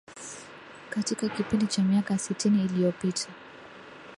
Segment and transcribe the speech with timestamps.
[0.89, 3.29] katika kipindi cha miaka sitini iliyopita